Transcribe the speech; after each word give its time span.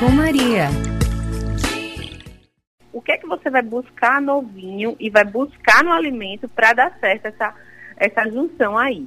com 0.00 0.08
Maria. 0.08 0.68
O 2.90 3.02
que 3.02 3.12
é 3.12 3.18
que 3.18 3.26
você 3.26 3.50
vai 3.50 3.60
buscar 3.60 4.20
no 4.22 4.40
vinho 4.40 4.96
e 4.98 5.10
vai 5.10 5.26
buscar 5.26 5.84
no 5.84 5.92
alimento 5.92 6.48
para 6.48 6.72
dar 6.72 6.98
certo 6.98 7.26
essa, 7.26 7.54
essa 7.98 8.30
junção 8.30 8.78
aí? 8.78 9.06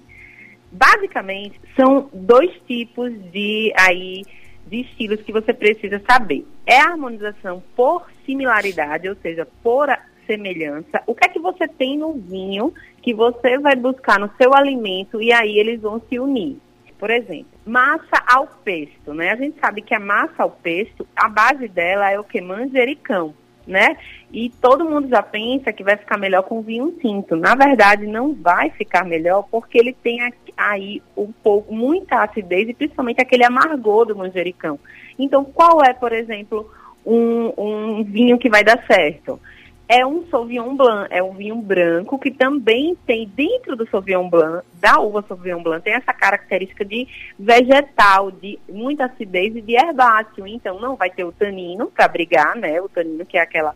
Basicamente, 0.71 1.59
são 1.75 2.11
dois 2.13 2.51
tipos 2.67 3.11
de 3.31 3.73
aí 3.75 4.21
de 4.67 4.81
estilos 4.81 5.19
que 5.23 5.33
você 5.33 5.51
precisa 5.51 5.99
saber. 6.07 6.45
É 6.63 6.79
a 6.79 6.91
harmonização 6.91 7.63
por 7.75 8.05
similaridade, 8.23 9.09
ou 9.09 9.15
seja, 9.15 9.47
por 9.63 9.89
semelhança. 10.27 11.01
O 11.07 11.15
que 11.15 11.25
é 11.25 11.29
que 11.29 11.39
você 11.39 11.67
tem 11.67 11.97
no 11.97 12.13
vinho 12.13 12.71
que 13.01 13.15
você 13.15 13.57
vai 13.57 13.75
buscar 13.75 14.19
no 14.19 14.29
seu 14.37 14.53
alimento 14.53 15.19
e 15.19 15.33
aí 15.33 15.57
eles 15.57 15.81
vão 15.81 15.99
se 16.07 16.19
unir? 16.19 16.59
Por 17.03 17.11
exemplo, 17.11 17.47
massa 17.65 18.23
ao 18.25 18.47
pesto, 18.47 19.13
né? 19.13 19.31
A 19.31 19.35
gente 19.35 19.59
sabe 19.59 19.81
que 19.81 19.93
a 19.93 19.99
massa 19.99 20.41
ao 20.41 20.49
pesto, 20.49 21.05
a 21.13 21.27
base 21.27 21.67
dela 21.67 22.09
é 22.09 22.17
o 22.17 22.23
que? 22.23 22.39
Manjericão, 22.39 23.33
né? 23.67 23.97
E 24.31 24.49
todo 24.49 24.89
mundo 24.89 25.09
já 25.09 25.21
pensa 25.21 25.73
que 25.73 25.83
vai 25.83 25.97
ficar 25.97 26.17
melhor 26.17 26.43
com 26.43 26.61
vinho 26.61 26.93
tinto. 27.01 27.35
Na 27.35 27.55
verdade, 27.55 28.07
não 28.07 28.33
vai 28.33 28.69
ficar 28.69 29.03
melhor 29.03 29.45
porque 29.51 29.77
ele 29.77 29.91
tem 29.91 30.31
aí 30.55 31.01
um 31.17 31.29
pouco, 31.29 31.75
muita 31.75 32.23
acidez 32.23 32.69
e 32.69 32.73
principalmente 32.73 33.21
aquele 33.21 33.43
amargor 33.43 34.05
do 34.05 34.15
manjericão. 34.15 34.79
Então, 35.19 35.43
qual 35.43 35.83
é, 35.83 35.91
por 35.91 36.13
exemplo, 36.13 36.71
um, 37.05 37.51
um 37.57 38.03
vinho 38.05 38.39
que 38.39 38.49
vai 38.49 38.63
dar 38.63 38.81
certo? 38.87 39.41
É 39.87 40.05
um 40.05 40.25
Sauvignon 40.27 40.75
Blanc, 40.75 41.07
é 41.11 41.21
um 41.21 41.33
vinho 41.33 41.57
branco 41.57 42.17
que 42.17 42.31
também 42.31 42.97
tem 43.05 43.27
dentro 43.27 43.75
do 43.75 43.87
Sauvignon 43.89 44.29
Blanc, 44.29 44.65
da 44.79 44.99
uva 44.99 45.23
Sauvignon 45.27 45.61
Blanc, 45.61 45.83
tem 45.83 45.93
essa 45.93 46.13
característica 46.13 46.85
de 46.85 47.07
vegetal, 47.37 48.31
de 48.31 48.57
muita 48.69 49.05
acidez 49.05 49.55
e 49.55 49.61
de 49.61 49.75
herbáceo. 49.75 50.47
Então 50.47 50.79
não 50.79 50.95
vai 50.95 51.09
ter 51.09 51.23
o 51.23 51.31
tanino 51.31 51.87
para 51.87 52.07
brigar, 52.07 52.55
né? 52.55 52.81
O 52.81 52.89
tanino 52.89 53.25
que 53.25 53.37
é 53.37 53.41
aquela 53.41 53.73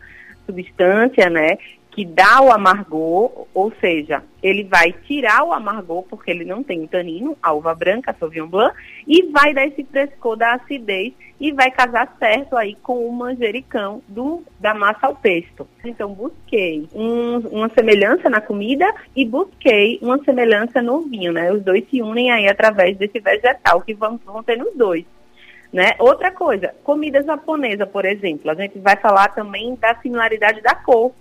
substância, 0.48 1.28
né, 1.28 1.58
que 1.90 2.04
dá 2.04 2.40
o 2.40 2.52
amargor, 2.52 3.46
ou 3.52 3.72
seja, 3.80 4.22
ele 4.42 4.64
vai 4.64 4.92
tirar 4.92 5.42
o 5.44 5.52
amargor 5.52 6.04
porque 6.04 6.30
ele 6.30 6.44
não 6.44 6.62
tem 6.62 6.86
tanino, 6.86 7.36
a 7.42 7.52
uva 7.52 7.74
branca, 7.74 8.10
a 8.10 8.14
Sauvignon 8.14 8.46
Blanc, 8.46 8.74
e 9.06 9.22
vai 9.30 9.52
dar 9.52 9.66
esse 9.66 9.82
frescor 9.84 10.36
da 10.36 10.54
acidez 10.54 11.12
e 11.40 11.52
vai 11.52 11.70
casar 11.70 12.16
certo 12.18 12.56
aí 12.56 12.76
com 12.82 13.06
o 13.06 13.12
manjericão 13.12 14.02
do, 14.08 14.42
da 14.60 14.74
massa 14.74 15.06
ao 15.06 15.14
pesto. 15.14 15.66
Então, 15.84 16.12
busquei 16.12 16.88
um, 16.94 17.38
uma 17.50 17.68
semelhança 17.70 18.28
na 18.28 18.40
comida 18.40 18.92
e 19.14 19.24
busquei 19.24 19.98
uma 20.02 20.22
semelhança 20.24 20.82
no 20.82 21.02
vinho, 21.02 21.32
né? 21.32 21.52
Os 21.52 21.62
dois 21.62 21.84
se 21.88 22.02
unem 22.02 22.30
aí 22.30 22.48
através 22.48 22.96
desse 22.96 23.20
vegetal 23.20 23.80
que 23.80 23.94
vão, 23.94 24.20
vão 24.24 24.42
ter 24.42 24.56
nos 24.56 24.74
dois. 24.74 25.04
Né? 25.72 25.94
Outra 25.98 26.30
coisa, 26.30 26.74
comida 26.82 27.22
japonesa, 27.22 27.86
por 27.86 28.04
exemplo, 28.06 28.50
a 28.50 28.54
gente 28.54 28.78
vai 28.78 28.96
falar 28.96 29.28
também 29.28 29.74
da 29.74 29.94
similaridade 29.96 30.62
da 30.62 30.74
cor 30.74 31.12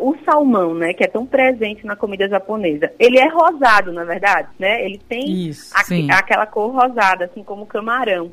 o 0.00 0.16
salmão, 0.24 0.74
né, 0.74 0.92
que 0.92 1.04
é 1.04 1.06
tão 1.06 1.24
presente 1.24 1.86
na 1.86 1.96
comida 1.96 2.28
japonesa, 2.28 2.92
ele 2.98 3.18
é 3.18 3.28
rosado, 3.28 3.92
na 3.92 4.04
verdade, 4.04 4.48
né? 4.58 4.84
Ele 4.84 4.98
tem 4.98 5.48
Isso, 5.48 5.72
aquela 6.10 6.46
cor 6.46 6.72
rosada, 6.72 7.26
assim 7.26 7.42
como 7.42 7.62
o 7.62 7.66
camarão. 7.66 8.32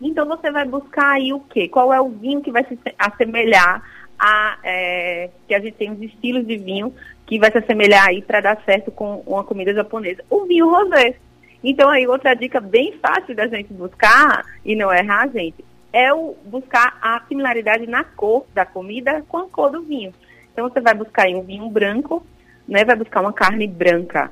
Então 0.00 0.26
você 0.26 0.50
vai 0.50 0.64
buscar 0.64 1.12
aí 1.12 1.32
o 1.32 1.40
quê? 1.40 1.68
Qual 1.68 1.92
é 1.92 2.00
o 2.00 2.08
vinho 2.08 2.40
que 2.40 2.50
vai 2.50 2.64
se 2.64 2.78
assemelhar 2.98 3.82
a 4.18 4.58
é, 4.64 5.30
que 5.46 5.54
a 5.54 5.60
gente 5.60 5.74
tem 5.74 5.90
os 5.90 6.00
estilos 6.00 6.46
de 6.46 6.56
vinho 6.56 6.94
que 7.26 7.38
vai 7.38 7.50
se 7.50 7.58
assemelhar 7.58 8.08
aí 8.08 8.22
para 8.22 8.40
dar 8.40 8.62
certo 8.64 8.90
com 8.90 9.22
uma 9.26 9.44
comida 9.44 9.74
japonesa? 9.74 10.24
O 10.30 10.46
vinho 10.46 10.70
rosé. 10.70 11.16
Então 11.62 11.90
aí 11.90 12.06
outra 12.06 12.34
dica 12.34 12.60
bem 12.60 12.98
fácil 13.02 13.34
da 13.34 13.46
gente 13.46 13.72
buscar 13.74 14.44
e 14.64 14.74
não 14.74 14.92
errar, 14.92 15.28
gente, 15.28 15.62
é 15.92 16.12
o 16.14 16.34
buscar 16.46 16.98
a 17.02 17.20
similaridade 17.28 17.86
na 17.86 18.02
cor 18.04 18.46
da 18.54 18.64
comida 18.64 19.22
com 19.28 19.38
a 19.38 19.48
cor 19.48 19.70
do 19.70 19.82
vinho. 19.82 20.14
Então 20.52 20.68
você 20.68 20.80
vai 20.80 20.94
buscar 20.94 21.28
um 21.28 21.42
vinho 21.42 21.68
branco, 21.68 22.24
né? 22.66 22.84
Vai 22.84 22.96
buscar 22.96 23.20
uma 23.20 23.32
carne 23.32 23.66
branca. 23.66 24.30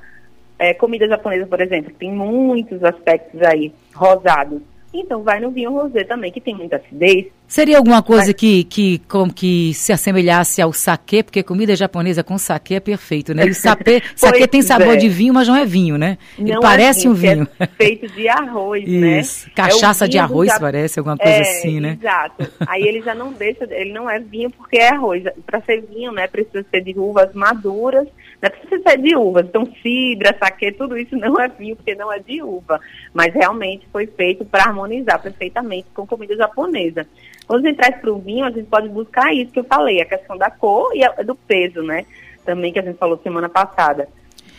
É, 0.58 0.74
comida 0.74 1.06
japonesa, 1.06 1.46
por 1.46 1.60
exemplo, 1.60 1.92
tem 1.98 2.12
muitos 2.12 2.82
aspectos 2.82 3.40
aí 3.42 3.72
rosados. 3.94 4.60
Então 4.92 5.22
vai 5.22 5.38
no 5.38 5.50
vinho 5.50 5.70
rosé 5.70 6.02
também, 6.04 6.32
que 6.32 6.40
tem 6.40 6.54
muita 6.54 6.76
acidez. 6.76 7.26
Seria 7.46 7.78
alguma 7.78 8.02
coisa 8.02 8.26
Mas... 8.26 8.34
que, 8.34 8.64
que, 8.64 8.98
como 9.08 9.32
que 9.32 9.72
se 9.74 9.92
assemelhasse 9.92 10.60
ao 10.60 10.72
saquê, 10.72 11.22
porque 11.22 11.42
comida 11.42 11.76
japonesa 11.76 12.22
com 12.22 12.38
saquê 12.38 12.74
é 12.74 12.80
perfeito, 12.80 13.34
né? 13.34 13.46
E 13.46 13.52
saquê, 13.54 14.02
saquê 14.16 14.46
tem 14.46 14.62
sabor 14.62 14.94
é. 14.94 14.96
de 14.96 15.08
vinho, 15.08 15.32
mas 15.34 15.48
não 15.48 15.56
é 15.56 15.64
vinho, 15.64 15.96
né? 15.98 16.18
Ele 16.38 16.52
não 16.52 16.60
parece 16.60 17.00
é 17.00 17.02
vinho, 17.02 17.12
um 17.12 17.14
vinho. 17.14 17.48
É 17.58 17.66
feito 17.66 18.06
de 18.08 18.28
arroz, 18.28 18.86
né? 18.86 19.20
Isso. 19.20 19.50
Cachaça 19.54 20.06
é 20.06 20.08
de 20.08 20.18
arroz 20.18 20.48
já... 20.48 20.60
parece, 20.60 20.98
alguma 20.98 21.16
coisa 21.16 21.32
é, 21.32 21.40
assim, 21.40 21.80
né? 21.80 21.98
Exato. 22.00 22.50
Aí 22.66 22.82
ele 22.82 23.02
já 23.02 23.14
não 23.14 23.32
deixa, 23.32 23.66
ele 23.70 23.92
não 23.92 24.08
é 24.08 24.18
vinho 24.18 24.50
porque 24.50 24.78
é 24.78 24.90
arroz. 24.90 25.22
Para 25.46 25.60
ser 25.62 25.82
vinho, 25.82 26.12
né, 26.12 26.26
precisa 26.26 26.64
ser 26.70 26.80
de 26.82 26.98
uvas 26.98 27.32
maduras 27.34 28.08
não 28.40 28.46
é 28.46 28.50
precisa 28.50 28.82
ser 28.82 28.98
de 28.98 29.16
uvas. 29.16 29.46
Então, 29.46 29.66
cidra, 29.82 30.36
saquê, 30.38 30.70
tudo 30.70 30.96
isso 30.96 31.16
não 31.16 31.40
é 31.40 31.48
vinho, 31.48 31.76
porque 31.76 31.94
não 31.94 32.12
é 32.12 32.18
de 32.18 32.42
uva. 32.42 32.80
Mas 33.12 33.34
realmente 33.34 33.86
foi 33.92 34.06
feito 34.06 34.44
para 34.44 34.64
harmonizar 34.64 35.20
perfeitamente 35.20 35.88
com 35.92 36.06
comida 36.06 36.36
japonesa. 36.36 37.06
Quando 37.46 37.64
a 37.64 37.68
gente 37.68 37.78
traz 37.78 37.96
para 38.00 38.12
o 38.12 38.18
vinho, 38.18 38.44
a 38.44 38.50
gente 38.50 38.68
pode 38.68 38.88
buscar 38.88 39.34
isso 39.34 39.50
que 39.50 39.58
eu 39.58 39.64
falei, 39.64 40.00
a 40.00 40.06
questão 40.06 40.36
da 40.36 40.50
cor 40.50 40.92
e 40.94 41.24
do 41.24 41.34
peso, 41.34 41.82
né? 41.82 42.06
Também 42.44 42.72
que 42.72 42.78
a 42.78 42.82
gente 42.82 42.96
falou 42.96 43.18
semana 43.22 43.48
passada. 43.48 44.08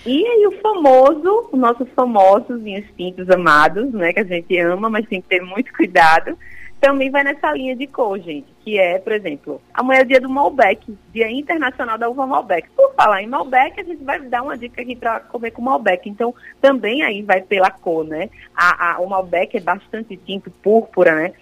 E 0.05 0.25
aí 0.25 0.47
o 0.47 0.59
famoso, 0.59 1.49
os 1.51 1.59
nossos 1.59 1.87
famosos 1.95 2.61
vinhos 2.61 2.85
tintos 2.97 3.29
amados, 3.29 3.91
né? 3.93 4.11
Que 4.11 4.19
a 4.19 4.25
gente 4.25 4.57
ama, 4.59 4.89
mas 4.89 5.07
tem 5.07 5.21
que 5.21 5.27
ter 5.29 5.41
muito 5.41 5.73
cuidado 5.73 6.37
também 6.79 7.09
vai 7.09 7.23
nessa 7.23 7.51
linha 7.51 7.75
de 7.75 7.85
cor, 7.87 8.17
gente, 8.19 8.47
que 8.61 8.79
é, 8.79 8.99
por 8.99 9.11
exemplo, 9.11 9.61
amanhã 9.73 10.01
é 10.01 10.05
dia 10.05 10.21
do 10.21 10.29
Malbec, 10.29 10.97
Dia 11.11 11.29
Internacional 11.29 11.97
da 11.97 12.09
Uva 12.09 12.25
Malbec. 12.25 12.69
Por 12.69 12.93
falar 12.95 13.21
em 13.21 13.27
Malbec, 13.27 13.79
a 13.79 13.83
gente 13.83 14.03
vai 14.03 14.19
dar 14.21 14.43
uma 14.43 14.57
dica 14.57 14.81
aqui 14.81 14.95
para 14.95 15.19
comer 15.19 15.51
com 15.51 15.61
Malbec. 15.61 16.09
Então, 16.09 16.33
também 16.61 17.03
aí 17.03 17.21
vai 17.21 17.41
pela 17.41 17.69
cor, 17.69 18.05
né? 18.05 18.29
A, 18.55 18.93
a, 18.93 18.99
o 18.99 19.09
Malbec 19.09 19.57
é 19.57 19.59
bastante 19.59 20.15
tinto 20.15 20.49
púrpura, 20.49 21.13
né? 21.15 21.33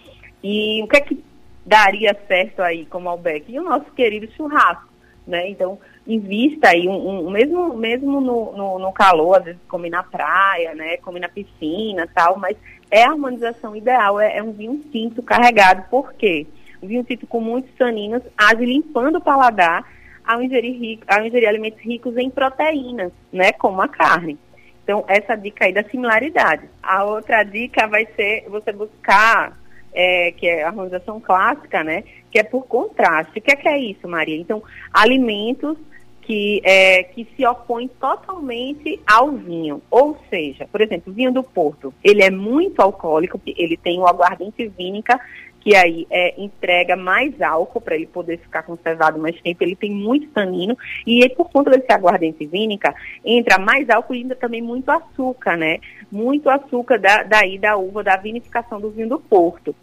E 0.42 0.82
o 0.82 0.88
que 0.88 0.96
é 0.96 1.00
que 1.00 1.24
daria 1.64 2.16
certo 2.26 2.60
aí 2.60 2.84
com 2.86 2.98
o 2.98 3.02
Malbec? 3.02 3.44
E 3.48 3.60
o 3.60 3.64
nosso 3.64 3.90
querido 3.92 4.30
churrasco, 4.32 4.88
né? 5.28 5.48
Então, 5.50 5.78
invista 6.06 6.70
aí, 6.70 6.88
um, 6.88 7.26
um 7.26 7.30
mesmo, 7.30 7.76
mesmo 7.76 8.20
no, 8.20 8.52
no, 8.56 8.78
no, 8.78 8.92
calor, 8.92 9.36
às 9.36 9.44
vezes 9.44 9.60
come 9.68 9.90
na 9.90 10.02
praia, 10.02 10.74
né? 10.74 10.96
Come 10.96 11.20
na 11.20 11.28
piscina 11.28 12.08
tal, 12.12 12.38
mas 12.38 12.56
é 12.90 13.04
a 13.04 13.10
harmonização 13.10 13.76
ideal, 13.76 14.18
é, 14.18 14.38
é 14.38 14.42
um 14.42 14.52
vinho 14.52 14.82
tinto 14.90 15.22
carregado, 15.22 15.84
por 15.90 16.14
quê? 16.14 16.46
Um 16.82 16.86
vinho 16.88 17.04
tinto 17.04 17.26
com 17.26 17.40
muitos 17.40 17.70
taninos, 17.76 18.22
age 18.36 18.64
limpando 18.64 19.18
o 19.18 19.20
paladar 19.20 19.84
ao 20.24 20.42
ingerir, 20.42 20.78
rico, 20.80 21.04
ao 21.06 21.24
ingerir 21.24 21.48
alimentos 21.48 21.80
ricos 21.80 22.16
em 22.16 22.30
proteínas, 22.30 23.12
né? 23.30 23.52
Como 23.52 23.80
a 23.82 23.88
carne. 23.88 24.38
Então, 24.82 25.04
essa 25.06 25.36
dica 25.36 25.66
aí 25.66 25.72
da 25.72 25.84
similaridade. 25.84 26.66
A 26.82 27.04
outra 27.04 27.42
dica 27.42 27.86
vai 27.86 28.06
ser 28.16 28.46
você 28.48 28.72
buscar, 28.72 29.58
é, 29.98 30.30
que 30.30 30.46
é 30.46 30.62
a 30.62 30.68
harmonização 30.68 31.20
clássica, 31.20 31.82
né? 31.82 32.04
Que 32.30 32.38
é 32.38 32.44
por 32.44 32.64
contraste. 32.66 33.36
O 33.36 33.42
que 33.42 33.50
é, 33.50 33.56
que 33.56 33.68
é 33.68 33.76
isso, 33.76 34.06
Maria? 34.06 34.36
Então, 34.36 34.62
alimentos 34.94 35.76
que, 36.22 36.62
é, 36.62 37.02
que 37.02 37.26
se 37.34 37.44
opõe 37.44 37.88
totalmente 37.88 39.00
ao 39.04 39.32
vinho. 39.32 39.82
Ou 39.90 40.16
seja, 40.30 40.68
por 40.70 40.80
exemplo, 40.80 41.10
o 41.10 41.14
vinho 41.14 41.32
do 41.32 41.42
Porto, 41.42 41.92
ele 42.04 42.22
é 42.22 42.30
muito 42.30 42.80
alcoólico, 42.80 43.40
ele 43.44 43.76
tem 43.76 43.98
o 43.98 44.06
aguardente 44.06 44.68
vínica, 44.68 45.18
que 45.60 45.74
aí 45.74 46.06
é, 46.08 46.40
entrega 46.40 46.94
mais 46.94 47.40
álcool 47.42 47.80
para 47.80 47.96
ele 47.96 48.06
poder 48.06 48.38
ficar 48.38 48.62
conservado 48.62 49.18
mais 49.18 49.40
tempo, 49.40 49.64
ele 49.64 49.74
tem 49.74 49.90
muito 49.90 50.28
tanino, 50.28 50.76
e 51.06 51.22
aí, 51.22 51.28
por 51.28 51.50
conta 51.50 51.70
desse 51.70 51.92
aguardente 51.92 52.46
vínica, 52.46 52.94
entra 53.24 53.58
mais 53.58 53.90
álcool 53.90 54.14
e 54.14 54.18
ainda 54.18 54.36
também 54.36 54.62
muito 54.62 54.88
açúcar, 54.90 55.56
né? 55.56 55.80
Muito 56.10 56.48
açúcar 56.48 56.98
da, 56.98 57.22
daí 57.24 57.58
da 57.58 57.76
uva, 57.76 58.04
da 58.04 58.16
vinificação 58.16 58.80
do 58.80 58.90
vinho 58.90 59.08
do 59.08 59.18
Porto. 59.18 59.74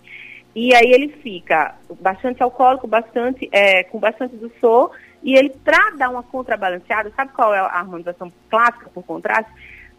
E 0.56 0.74
aí 0.74 0.90
ele 0.90 1.10
fica 1.10 1.76
bastante 2.00 2.42
alcoólico, 2.42 2.88
bastante, 2.88 3.50
é, 3.52 3.84
com 3.84 4.00
bastante 4.00 4.38
do 4.38 4.50
sol 4.62 4.92
e 5.26 5.36
ele, 5.36 5.50
para 5.50 5.90
dar 5.98 6.12
uma 6.12 6.22
contrabalanceada, 6.22 7.12
sabe 7.16 7.34
qual 7.34 7.52
é 7.52 7.58
a 7.58 7.66
harmonização 7.66 8.32
clássica 8.48 8.92
por 8.94 9.04
contraste? 9.04 9.52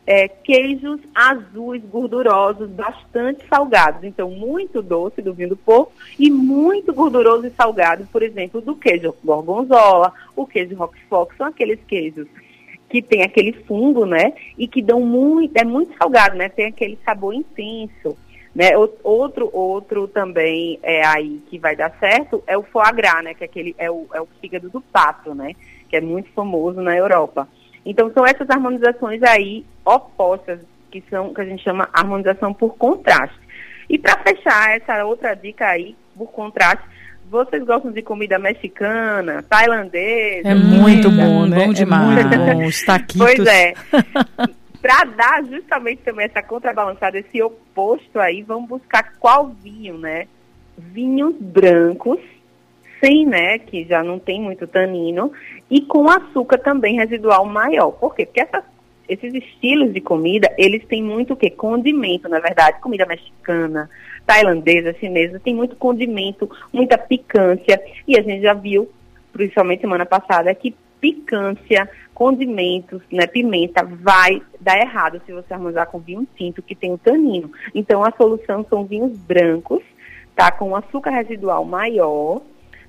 É, 0.06 0.28
queijos 0.28 1.00
azuis, 1.12 1.82
gordurosos, 1.84 2.70
bastante 2.70 3.44
salgados. 3.48 4.04
Então, 4.04 4.30
muito 4.30 4.80
doce 4.80 5.20
do 5.20 5.34
vinho 5.34 5.48
do 5.48 5.56
porco 5.56 5.92
e 6.16 6.30
muito 6.30 6.94
gorduroso 6.94 7.44
e 7.44 7.50
salgado, 7.50 8.06
por 8.12 8.22
exemplo, 8.22 8.60
do 8.60 8.76
queijo 8.76 9.12
gorgonzola, 9.24 10.12
o 10.36 10.46
queijo 10.46 10.76
roquefort, 10.76 11.36
são 11.36 11.48
aqueles 11.48 11.80
queijos 11.88 12.28
que 12.88 13.02
tem 13.02 13.24
aquele 13.24 13.52
fungo, 13.52 14.06
né? 14.06 14.32
E 14.56 14.68
que 14.68 14.80
dão 14.80 15.00
muito, 15.00 15.56
é 15.56 15.64
muito 15.64 15.92
salgado, 15.98 16.36
né? 16.36 16.48
Tem 16.48 16.66
aquele 16.66 16.96
sabor 17.04 17.34
intenso. 17.34 18.16
Né? 18.56 18.70
Outro, 19.04 19.50
outro 19.52 20.08
também 20.08 20.80
é 20.82 21.04
aí 21.04 21.42
que 21.50 21.58
vai 21.58 21.76
dar 21.76 21.92
certo 22.00 22.42
é 22.46 22.56
o 22.56 22.62
foie 22.62 22.90
gras, 22.94 23.22
né? 23.22 23.34
Que 23.34 23.44
é, 23.44 23.46
aquele, 23.46 23.74
é, 23.76 23.90
o, 23.90 24.06
é 24.14 24.18
o 24.18 24.26
fígado 24.40 24.70
do 24.70 24.80
pato, 24.80 25.34
né? 25.34 25.52
Que 25.90 25.96
é 25.96 26.00
muito 26.00 26.32
famoso 26.32 26.80
na 26.80 26.96
Europa. 26.96 27.46
Então 27.84 28.10
são 28.14 28.24
essas 28.24 28.48
harmonizações 28.48 29.22
aí 29.22 29.62
opostas, 29.84 30.58
que 30.90 31.04
são 31.10 31.34
que 31.34 31.40
a 31.42 31.44
gente 31.44 31.62
chama 31.62 31.90
harmonização 31.92 32.54
por 32.54 32.78
contraste. 32.78 33.38
E 33.90 33.98
para 33.98 34.22
fechar 34.22 34.74
essa 34.74 35.04
outra 35.04 35.34
dica 35.34 35.66
aí, 35.66 35.94
por 36.16 36.28
contraste. 36.28 36.82
Vocês 37.28 37.62
gostam 37.62 37.92
de 37.92 38.00
comida 38.00 38.38
mexicana, 38.38 39.42
tailandesa? 39.42 40.48
É 40.48 40.54
muito 40.54 41.10
bom, 41.10 41.44
né? 41.44 41.66
Bom 41.66 41.72
demais. 41.74 42.20
É 42.20 42.38
muito 42.38 42.38
bom. 42.38 42.66
Os 42.66 42.82
taquitos. 42.84 43.18
Pois 43.18 43.46
é. 43.46 43.74
Para 44.86 45.02
dar 45.02 45.44
justamente 45.44 46.02
também 46.02 46.26
essa 46.26 46.40
contrabalançada, 46.40 47.18
esse 47.18 47.42
oposto 47.42 48.20
aí, 48.20 48.42
vamos 48.42 48.68
buscar 48.68 49.14
qual 49.18 49.48
vinho, 49.48 49.98
né? 49.98 50.28
Vinhos 50.78 51.34
brancos, 51.40 52.20
sem, 53.00 53.26
né, 53.26 53.58
que 53.58 53.82
já 53.82 54.04
não 54.04 54.20
tem 54.20 54.40
muito 54.40 54.64
tanino, 54.64 55.32
e 55.68 55.80
com 55.80 56.08
açúcar 56.08 56.58
também 56.58 56.94
residual 56.94 57.44
maior. 57.44 57.90
Por 57.90 58.14
quê? 58.14 58.26
Porque 58.26 58.42
essas, 58.42 58.62
esses 59.08 59.34
estilos 59.34 59.92
de 59.92 60.00
comida, 60.00 60.54
eles 60.56 60.84
têm 60.86 61.02
muito 61.02 61.32
o 61.32 61.36
quê? 61.36 61.50
Condimento, 61.50 62.28
na 62.28 62.38
verdade. 62.38 62.80
Comida 62.80 63.04
mexicana, 63.06 63.90
tailandesa, 64.24 64.94
chinesa, 65.00 65.40
tem 65.40 65.52
muito 65.52 65.74
condimento, 65.74 66.48
muita 66.72 66.96
picância. 66.96 67.82
E 68.06 68.16
a 68.16 68.22
gente 68.22 68.40
já 68.42 68.54
viu, 68.54 68.88
principalmente 69.32 69.80
semana 69.80 70.06
passada, 70.06 70.54
que 70.54 70.76
picância, 71.00 71.88
condimentos, 72.14 73.02
né, 73.12 73.26
pimenta, 73.26 73.84
vai 73.84 74.42
dar 74.60 74.78
errado 74.78 75.20
se 75.24 75.32
você 75.32 75.52
harmonizar 75.52 75.86
com 75.86 75.98
vinho 75.98 76.26
tinto, 76.36 76.62
que 76.62 76.74
tem 76.74 76.92
o 76.92 76.98
tanino. 76.98 77.50
Então, 77.74 78.04
a 78.04 78.12
solução 78.12 78.64
são 78.68 78.84
vinhos 78.84 79.16
brancos, 79.18 79.82
tá? 80.34 80.50
Com 80.50 80.74
açúcar 80.74 81.10
residual 81.10 81.64
maior, 81.64 82.40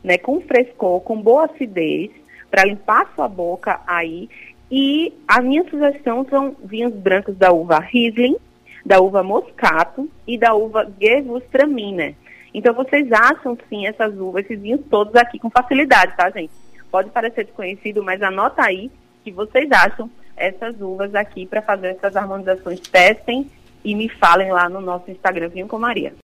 né, 0.04 0.18
com 0.18 0.42
frescor, 0.42 1.02
com 1.02 1.22
boa 1.22 1.46
acidez, 1.46 2.12
para 2.50 2.66
limpar 2.66 3.12
sua 3.16 3.28
boca 3.28 3.82
aí. 3.86 4.30
E 4.72 5.14
a 5.28 5.42
minha 5.42 5.68
sugestão 5.70 6.26
são 6.30 6.56
vinhos 6.64 6.94
brancos 6.94 7.36
da 7.38 7.52
uva 7.52 7.80
Riesling, 7.80 8.38
da 8.86 9.02
uva 9.02 9.24
Moscato 9.24 10.10
e 10.26 10.38
da 10.38 10.54
uva 10.54 10.90
Gewürztraminer. 11.00 12.16
Então 12.54 12.74
vocês 12.74 13.12
acham 13.12 13.58
sim 13.70 13.86
essas 13.86 14.18
uvas, 14.18 14.46
esses 14.46 14.62
vinhos 14.62 14.82
todos 14.90 15.16
aqui 15.16 15.38
com 15.38 15.50
facilidade, 15.50 16.16
tá, 16.16 16.30
gente? 16.30 16.52
Pode 16.92 17.10
parecer 17.10 17.46
desconhecido, 17.46 18.04
mas 18.04 18.22
anota 18.22 18.64
aí 18.64 18.92
que 19.24 19.32
vocês 19.32 19.70
acham 19.72 20.10
essas 20.36 20.80
uvas 20.80 21.14
aqui 21.16 21.46
para 21.46 21.62
fazer 21.62 21.88
essas 21.88 22.16
harmonizações. 22.16 22.80
Testem 22.80 23.50
e 23.84 23.96
me 23.96 24.08
falem 24.08 24.52
lá 24.52 24.70
no 24.70 24.82
nosso 24.82 25.10
Instagram 25.10 25.50
Vinho 25.50 25.68
com 25.68 25.80
Maria. 25.80 26.14